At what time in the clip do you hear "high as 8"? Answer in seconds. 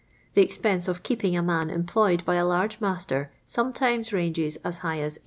4.79-5.19